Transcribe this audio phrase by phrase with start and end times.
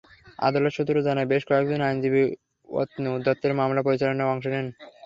[0.39, 2.23] আদালত সূত্র জানায়, বেশ কয়েকজন আইনজীবী
[2.69, 4.67] অতনু দত্তের মামলা পরিচালনায় অংশ নেন।